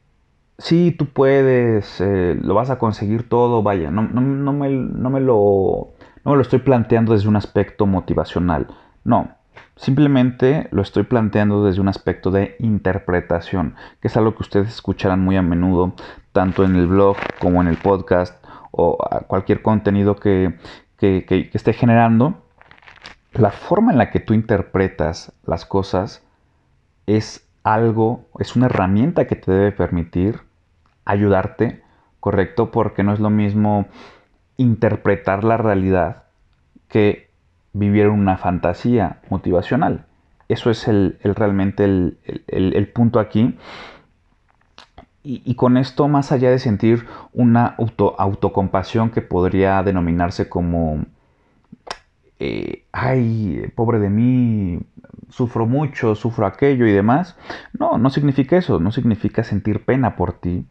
sí, 0.57 0.95
tú 0.97 1.07
puedes, 1.07 1.99
eh, 2.01 2.37
lo 2.41 2.53
vas 2.53 2.69
a 2.69 2.77
conseguir 2.79 3.27
todo, 3.29 3.63
vaya, 3.63 3.91
no, 3.91 4.03
me, 4.03 4.21
no, 4.21 4.53
me 4.53 4.69
lo, 5.21 5.93
no 6.23 6.31
me 6.31 6.35
lo 6.35 6.41
estoy 6.41 6.59
planteando 6.59 7.13
desde 7.13 7.29
un 7.29 7.35
aspecto 7.35 7.85
motivacional. 7.85 8.67
No, 9.03 9.29
Simplemente 9.75 10.69
lo 10.71 10.81
estoy 10.81 11.03
planteando 11.03 11.65
desde 11.65 11.81
un 11.81 11.89
aspecto 11.89 12.31
de 12.31 12.55
interpretación, 12.59 13.75
que 13.99 14.07
es 14.07 14.15
algo 14.15 14.33
que 14.33 14.43
ustedes 14.43 14.69
escucharán 14.69 15.19
muy 15.19 15.35
a 15.35 15.41
menudo, 15.41 15.93
tanto 16.31 16.63
en 16.63 16.75
el 16.77 16.87
blog 16.87 17.17
como 17.39 17.61
en 17.61 17.67
el 17.67 17.77
podcast 17.77 18.41
o 18.71 18.97
cualquier 19.27 19.61
contenido 19.61 20.15
que, 20.15 20.57
que, 20.97 21.49
esté 21.53 21.73
generando, 21.73 22.41
la 23.33 23.51
forma 23.51 23.91
en 23.91 23.97
la 23.97 24.11
que 24.11 24.21
tú 24.21 24.33
interpretas 24.33 25.33
las 25.45 25.65
cosas 25.65 26.23
es 27.05 27.45
algo, 27.63 28.27
es 28.39 28.55
una 28.55 28.67
herramienta 28.67 29.27
que 29.27 29.35
te 29.35 29.51
debe 29.51 29.71
permitir 29.73 30.39
ayudarte, 31.03 31.83
¿correcto? 32.21 32.71
Porque 32.71 33.03
no 33.03 33.13
es 33.13 33.19
lo 33.19 33.29
mismo 33.29 33.87
interpretar 34.55 35.43
la 35.43 35.57
realidad 35.57 36.23
que 36.87 37.24
vivir 37.75 38.07
una 38.07 38.37
fantasía 38.37 39.19
motivacional. 39.29 40.05
Eso 40.47 40.69
es 40.69 40.87
el, 40.87 41.17
realmente 41.21 41.83
el, 41.83 42.91
punto 42.93 43.19
aquí. 43.19 43.57
Y, 45.23 45.55
con 45.55 45.77
esto, 45.77 46.07
más 46.07 46.31
allá 46.31 46.51
de 46.51 46.59
sentir 46.59 47.07
una 47.33 47.65
auto, 47.65 48.15
autocompasión 48.19 49.09
que 49.09 49.21
podría 49.21 49.81
denominarse 49.81 50.47
como, 50.47 51.03
eh, 52.39 52.85
ay, 52.91 53.71
pobre 53.75 53.97
de 53.97 54.11
mí, 54.11 54.79
sufro 55.29 55.65
mucho, 55.65 56.13
sufro 56.13 56.45
aquello 56.45 56.85
y 56.85 56.91
demás, 56.91 57.35
no, 57.73 57.97
no 57.97 58.11
significa 58.11 58.55
eso, 58.55 58.79
no 58.79 58.91
significa 58.91 59.43
sentir 59.43 59.83
pena 59.83 60.15
por 60.15 60.33
ti, 60.33 60.67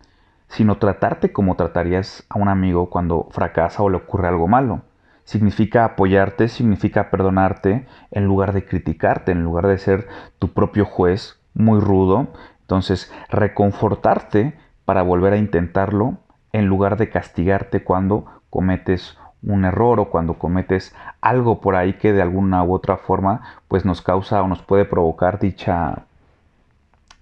sino 0.46 0.78
tratarte 0.78 1.32
como 1.32 1.56
tratarías 1.56 2.24
a 2.28 2.38
un 2.38 2.48
amigo 2.48 2.90
cuando 2.90 3.26
fracasa 3.32 3.82
o 3.82 3.90
le 3.90 3.96
ocurre 3.96 4.28
algo 4.28 4.46
malo. 4.46 4.82
Significa 5.24 5.84
apoyarte, 5.84 6.48
significa 6.48 7.10
perdonarte 7.10 7.86
en 8.10 8.24
lugar 8.24 8.52
de 8.52 8.64
criticarte, 8.64 9.32
en 9.32 9.42
lugar 9.42 9.66
de 9.66 9.78
ser 9.78 10.08
tu 10.38 10.52
propio 10.52 10.84
juez 10.84 11.40
muy 11.54 11.80
rudo 11.80 12.28
entonces, 12.64 13.12
reconfortarte 13.28 14.58
para 14.86 15.02
volver 15.02 15.34
a 15.34 15.36
intentarlo 15.36 16.16
en 16.52 16.66
lugar 16.66 16.96
de 16.96 17.10
castigarte 17.10 17.84
cuando 17.84 18.24
cometes 18.48 19.18
un 19.42 19.66
error 19.66 20.00
o 20.00 20.08
cuando 20.08 20.38
cometes 20.38 20.94
algo 21.20 21.60
por 21.60 21.76
ahí 21.76 21.94
que 21.94 22.14
de 22.14 22.22
alguna 22.22 22.64
u 22.64 22.72
otra 22.72 22.96
forma 22.96 23.42
pues 23.68 23.84
nos 23.84 24.00
causa 24.00 24.42
o 24.42 24.48
nos 24.48 24.62
puede 24.62 24.86
provocar 24.86 25.38
dicha 25.38 26.06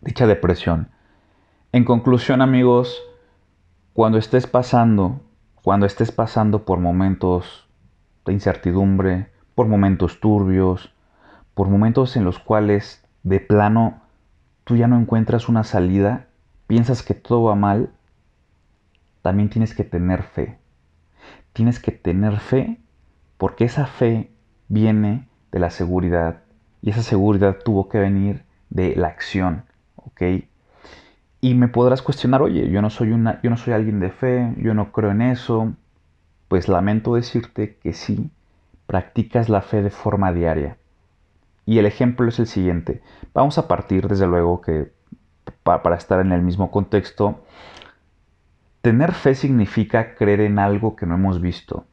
dicha 0.01 0.29
depresión. 0.29 0.89
En 1.73 1.85
conclusión, 1.85 2.41
amigos, 2.41 3.03
cuando 3.95 4.19
estés 4.19 4.47
pasando, 4.47 5.21
cuando 5.63 5.87
estés 5.87 6.13
pasando 6.13 6.65
por 6.65 6.79
momentos 6.79 7.69
de 8.25 8.33
incertidumbre, 8.33 9.29
por 9.55 9.67
momentos 9.67 10.21
turbios, 10.21 10.93
por 11.55 11.69
momentos 11.69 12.17
en 12.17 12.25
los 12.25 12.39
cuales 12.39 13.05
de 13.23 13.41
plano 13.41 14.01
tú 14.65 14.77
ya 14.77 14.87
no 14.87 14.99
encuentras 14.99 15.49
una 15.49 15.65
salida, 15.65 16.27
piensas 16.67 17.03
que 17.03 17.15
todo 17.15 17.45
va 17.45 17.55
mal, 17.55 17.91
también 19.23 19.51
tienes 19.51 19.75
que 19.75 19.85
tener 19.85 20.23
fe. 20.23 20.59
Tienes 21.53 21.79
que 21.81 21.93
tener 21.93 22.39
fe 22.39 22.81
porque 23.37 23.65
esa 23.65 23.87
fe 23.87 24.31
viene 24.69 25.29
de 25.51 25.59
la 25.59 25.71
seguridad 25.71 26.43
y 26.81 26.91
esa 26.91 27.03
seguridad 27.03 27.59
tuvo 27.65 27.89
que 27.89 27.99
venir 27.99 28.45
de 28.71 28.97
la 28.97 29.09
acción. 29.09 29.65
Y 31.41 31.55
me 31.55 31.69
podrás 31.69 32.03
cuestionar, 32.03 32.43
oye, 32.43 32.71
yo 32.71 32.81
no 32.83 32.91
soy 32.91 33.11
una, 33.11 33.41
yo 33.43 33.51
no 33.51 33.57
soy 33.57 33.75
alguien 33.75 33.99
de 33.99 34.11
fe, 34.11 34.55
yo 34.59 34.75
no 34.75 34.93
creo 34.93 35.11
en 35.11 35.23
eso. 35.23 35.73
Pues 36.53 36.69
lamento 36.69 37.15
decirte 37.15 37.79
que 37.83 37.95
sí, 37.95 38.31
practicas 38.87 39.49
la 39.49 39.63
fe 39.63 39.81
de 39.81 39.89
forma 39.89 40.35
diaria. 40.35 40.77
Y 41.65 41.79
el 41.79 41.87
ejemplo 41.87 42.29
es 42.29 42.39
el 42.41 42.47
siguiente. 42.47 43.01
Vamos 43.33 43.57
a 43.57 43.67
partir, 43.69 44.07
desde 44.07 44.27
luego, 44.27 44.61
que 44.61 44.93
para 45.63 45.97
estar 45.97 46.21
en 46.21 46.31
el 46.31 46.43
mismo 46.43 46.71
contexto, 46.71 47.43
tener 48.83 49.13
fe 49.15 49.35
significa 49.35 50.15
creer 50.15 50.43
en 50.43 50.59
algo 50.59 50.95
que 50.95 51.07
no 51.07 51.15
hemos 51.15 51.41
visto. 51.41 51.87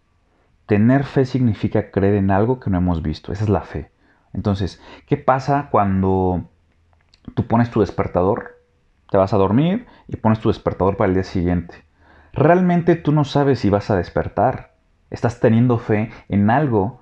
Tener 0.65 1.05
fe 1.05 1.23
significa 1.23 1.89
creer 1.89 2.15
en 2.15 2.29
algo 2.29 2.59
que 2.59 2.69
no 2.69 2.79
hemos 2.79 3.01
visto. 3.01 3.31
Esa 3.31 3.45
es 3.45 3.49
la 3.49 3.61
fe. 3.61 3.91
Entonces, 4.33 4.81
¿qué 5.05 5.15
pasa 5.15 5.69
cuando 5.71 6.49
tú 7.33 7.47
pones 7.47 7.71
tu 7.71 7.79
despertador? 7.79 8.57
Te 9.09 9.17
vas 9.17 9.31
a 9.31 9.37
dormir 9.37 9.87
y 10.09 10.17
pones 10.17 10.41
tu 10.41 10.49
despertador 10.49 10.97
para 10.97 11.07
el 11.07 11.13
día 11.13 11.23
siguiente. 11.23 11.88
Realmente 12.33 12.95
tú 12.95 13.11
no 13.11 13.23
sabes 13.23 13.59
si 13.59 13.69
vas 13.69 13.89
a 13.89 13.95
despertar. 13.95 14.73
Estás 15.09 15.39
teniendo 15.39 15.77
fe 15.77 16.11
en 16.29 16.49
algo. 16.49 17.01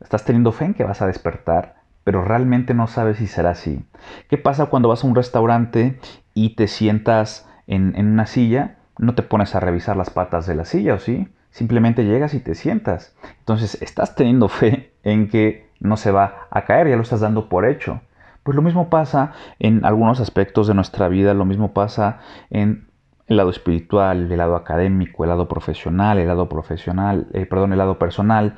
Estás 0.00 0.24
teniendo 0.24 0.52
fe 0.52 0.66
en 0.66 0.74
que 0.74 0.84
vas 0.84 1.02
a 1.02 1.06
despertar 1.06 1.78
pero 2.08 2.24
realmente 2.24 2.72
no 2.72 2.86
sabes 2.86 3.18
si 3.18 3.26
será 3.26 3.50
así. 3.50 3.84
¿Qué 4.30 4.38
pasa 4.38 4.64
cuando 4.70 4.88
vas 4.88 5.04
a 5.04 5.06
un 5.06 5.14
restaurante 5.14 6.00
y 6.32 6.54
te 6.54 6.66
sientas 6.66 7.46
en, 7.66 7.94
una 7.98 8.24
silla? 8.24 8.78
No 8.96 9.14
te 9.14 9.22
pones 9.22 9.54
a 9.54 9.60
revisar 9.60 9.94
las 9.94 10.08
patas 10.08 10.46
de 10.46 10.54
la 10.54 10.64
silla, 10.64 10.94
¿o 10.94 10.98
sí? 11.00 11.28
Simplemente 11.50 12.06
llegas 12.06 12.32
y 12.32 12.40
te 12.40 12.54
sientas. 12.54 13.14
Entonces 13.40 13.76
estás 13.82 14.14
teniendo 14.14 14.48
fe 14.48 14.94
en 15.02 15.28
que 15.28 15.68
no 15.80 15.98
se 15.98 16.10
va 16.10 16.48
a 16.50 16.64
caer, 16.64 16.88
ya 16.88 16.96
lo 16.96 17.02
estás 17.02 17.20
dando 17.20 17.50
por 17.50 17.66
hecho. 17.66 18.00
Pues 18.42 18.56
lo 18.56 18.62
mismo 18.62 18.88
pasa 18.88 19.32
en 19.58 19.84
algunos 19.84 20.18
aspectos 20.18 20.66
de 20.66 20.72
nuestra 20.72 21.08
vida, 21.08 21.34
lo 21.34 21.44
mismo 21.44 21.74
pasa 21.74 22.20
en 22.48 22.87
el 23.28 23.36
lado 23.36 23.50
espiritual, 23.50 24.32
el 24.32 24.38
lado 24.38 24.56
académico, 24.56 25.22
el 25.22 25.30
lado 25.30 25.48
profesional, 25.48 26.18
el 26.18 26.28
lado 26.28 26.48
profesional, 26.48 27.28
eh, 27.34 27.44
perdón, 27.46 27.72
el 27.72 27.78
lado 27.78 27.98
personal. 27.98 28.56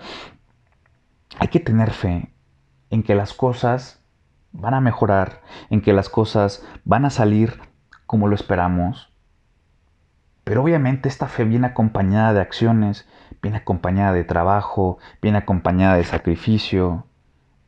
Hay 1.39 1.49
que 1.49 1.61
tener 1.61 1.91
fe 1.91 2.33
en 2.91 3.03
que 3.03 3.17
las 3.17 3.35
cosas 3.35 4.01
van 4.53 4.75
a 4.75 4.81
mejorar, 4.81 5.43
en 5.71 5.83
que 5.83 5.93
las 5.93 6.09
cosas 6.09 6.67
van 6.85 7.05
a 7.05 7.11
salir 7.11 7.61
como 8.07 8.29
lo 8.29 8.35
esperamos. 8.35 9.13
Pero 10.45 10.63
obviamente 10.63 11.09
esta 11.09 11.27
fe 11.27 11.45
viene 11.45 11.67
acompañada 11.67 12.33
de 12.33 12.41
acciones, 12.41 13.09
viene 13.43 13.59
acompañada 13.59 14.13
de 14.13 14.25
trabajo, 14.25 14.99
viene 15.21 15.39
acompañada 15.39 15.97
de 15.97 16.05
sacrificio. 16.05 17.07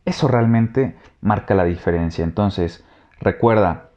Eso 0.04 0.28
realmente 0.28 0.96
marca 1.20 1.54
la 1.54 1.64
diferencia. 1.64 2.24
Entonces, 2.24 2.84
recuerda, 3.20 3.90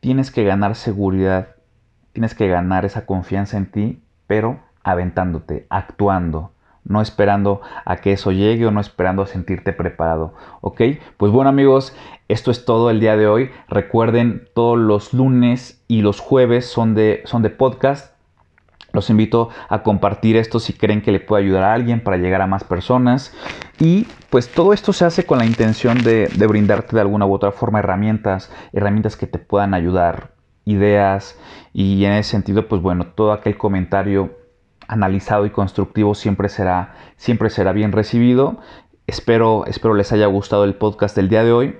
tienes 0.00 0.30
que 0.30 0.44
ganar 0.44 0.74
seguridad, 0.74 1.56
tienes 2.12 2.34
que 2.34 2.48
ganar 2.48 2.84
esa 2.84 3.06
confianza 3.06 3.56
en 3.56 3.66
ti, 3.66 4.02
pero 4.26 4.60
aventándote, 4.82 5.66
actuando, 5.70 6.52
no 6.84 7.00
esperando 7.00 7.60
a 7.84 7.96
que 7.96 8.12
eso 8.12 8.32
llegue 8.32 8.66
o 8.66 8.70
no 8.70 8.80
esperando 8.80 9.22
a 9.22 9.26
sentirte 9.26 9.72
preparado. 9.72 10.34
¿Ok? 10.60 10.80
Pues 11.16 11.32
bueno 11.32 11.48
amigos, 11.48 11.94
esto 12.28 12.50
es 12.50 12.64
todo 12.64 12.90
el 12.90 13.00
día 13.00 13.16
de 13.16 13.28
hoy. 13.28 13.50
Recuerden, 13.68 14.48
todos 14.54 14.78
los 14.78 15.14
lunes 15.14 15.82
y 15.88 16.02
los 16.02 16.20
jueves 16.20 16.66
son 16.66 16.94
de, 16.94 17.22
son 17.24 17.42
de 17.42 17.50
podcast. 17.50 18.12
Los 18.92 19.08
invito 19.08 19.48
a 19.70 19.82
compartir 19.82 20.36
esto 20.36 20.60
si 20.60 20.74
creen 20.74 21.00
que 21.00 21.12
le 21.12 21.20
puede 21.20 21.44
ayudar 21.44 21.64
a 21.64 21.72
alguien 21.72 22.02
para 22.02 22.18
llegar 22.18 22.42
a 22.42 22.46
más 22.46 22.64
personas. 22.64 23.34
Y 23.78 24.06
pues 24.28 24.52
todo 24.52 24.74
esto 24.74 24.92
se 24.92 25.06
hace 25.06 25.24
con 25.24 25.38
la 25.38 25.46
intención 25.46 26.02
de, 26.02 26.28
de 26.28 26.46
brindarte 26.46 26.96
de 26.96 27.00
alguna 27.00 27.24
u 27.24 27.32
otra 27.32 27.52
forma 27.52 27.78
herramientas, 27.78 28.52
herramientas 28.72 29.16
que 29.16 29.26
te 29.26 29.38
puedan 29.38 29.72
ayudar, 29.72 30.32
ideas. 30.64 31.38
Y 31.72 32.04
en 32.04 32.12
ese 32.12 32.30
sentido, 32.30 32.68
pues 32.68 32.82
bueno, 32.82 33.06
todo 33.08 33.32
aquel 33.32 33.56
comentario 33.56 34.36
analizado 34.88 35.46
y 35.46 35.50
constructivo 35.50 36.14
siempre 36.14 36.48
será, 36.48 36.94
siempre 37.16 37.50
será 37.50 37.72
bien 37.72 37.92
recibido. 37.92 38.58
Espero, 39.06 39.64
espero 39.66 39.94
les 39.94 40.12
haya 40.12 40.26
gustado 40.26 40.64
el 40.64 40.74
podcast 40.74 41.16
del 41.16 41.28
día 41.28 41.44
de 41.44 41.52
hoy. 41.52 41.76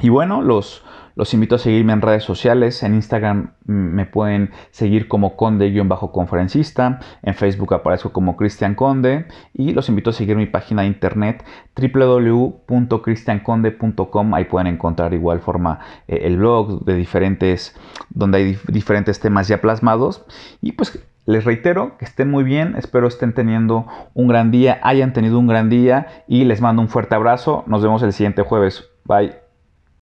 Y 0.00 0.08
bueno, 0.08 0.42
los, 0.42 0.84
los 1.14 1.34
invito 1.34 1.56
a 1.56 1.58
seguirme 1.58 1.92
en 1.92 2.00
redes 2.00 2.24
sociales. 2.24 2.82
En 2.82 2.94
Instagram 2.94 3.50
me 3.66 4.06
pueden 4.06 4.50
seguir 4.70 5.08
como 5.08 5.36
conde-conferencista. 5.36 7.00
En 7.22 7.34
Facebook 7.34 7.74
aparezco 7.74 8.12
como 8.12 8.36
Cristian 8.36 8.74
Conde. 8.74 9.26
Y 9.54 9.72
los 9.72 9.88
invito 9.88 10.10
a 10.10 10.12
seguir 10.12 10.36
mi 10.36 10.46
página 10.46 10.82
de 10.82 10.88
internet 10.88 11.44
www.cristianconde.com. 11.76 14.34
Ahí 14.34 14.44
pueden 14.44 14.66
encontrar 14.66 15.14
igual 15.14 15.40
forma 15.40 15.78
eh, 16.08 16.20
el 16.24 16.36
blog 16.36 16.84
de 16.84 16.94
diferentes, 16.94 17.74
donde 18.10 18.38
hay 18.38 18.58
diferentes 18.68 19.20
temas 19.20 19.48
ya 19.48 19.60
plasmados. 19.60 20.24
Y 20.60 20.72
pues 20.72 20.98
les 21.24 21.44
reitero 21.44 21.96
que 21.98 22.04
estén 22.04 22.30
muy 22.30 22.42
bien, 22.42 22.74
espero 22.76 23.06
estén 23.06 23.32
teniendo 23.32 23.86
un 24.14 24.26
gran 24.26 24.50
día, 24.50 24.80
hayan 24.82 25.12
tenido 25.12 25.38
un 25.38 25.46
gran 25.46 25.68
día 25.68 26.24
y 26.26 26.44
les 26.44 26.60
mando 26.60 26.82
un 26.82 26.88
fuerte 26.88 27.14
abrazo. 27.14 27.62
Nos 27.66 27.82
vemos 27.82 28.02
el 28.02 28.12
siguiente 28.12 28.42
jueves. 28.42 28.88
Bye. 29.04 29.41